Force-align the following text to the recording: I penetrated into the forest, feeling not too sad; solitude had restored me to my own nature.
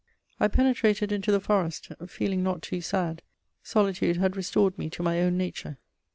I 0.39 0.47
penetrated 0.47 1.11
into 1.11 1.31
the 1.31 1.39
forest, 1.39 1.91
feeling 2.07 2.41
not 2.41 2.63
too 2.63 2.81
sad; 2.81 3.21
solitude 3.61 4.17
had 4.17 4.35
restored 4.35 4.75
me 4.75 4.89
to 4.89 5.03
my 5.03 5.21
own 5.21 5.37
nature. 5.37 5.77